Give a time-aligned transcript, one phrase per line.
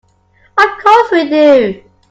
[0.57, 1.83] Of course we do.